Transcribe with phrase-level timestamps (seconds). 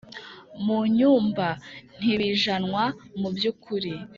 [0.63, 1.47] mu nyumba
[1.97, 2.83] ntibijanwa
[3.19, 3.93] mubyukuri